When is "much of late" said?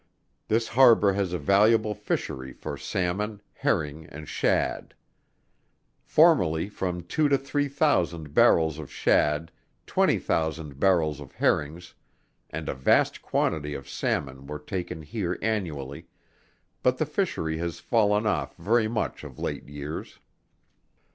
18.87-19.67